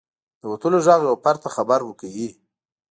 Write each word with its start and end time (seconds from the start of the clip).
•د 0.41 0.43
وتلو 0.51 0.79
ږغ 0.85 0.99
یو 1.09 1.15
فرد 1.23 1.39
ته 1.43 1.49
خبر 1.55 1.79
ورکوي. 1.83 2.29